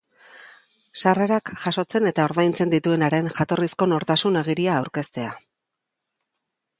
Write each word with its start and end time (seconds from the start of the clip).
Sarrerak 1.01 1.49
jasotzen 1.63 2.09
eta 2.11 2.25
ordaintzen 2.29 2.73
dituenaren 2.75 3.29
jatorrizko 3.35 3.89
nortasun 3.93 4.39
agiria 4.41 4.79
aurkeztea. 4.79 5.29